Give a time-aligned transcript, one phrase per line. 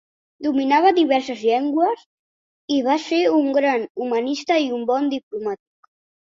[0.43, 2.01] Dominava diverses llengües
[2.77, 5.93] i va ser un gran humanista i un bon diplomàtic.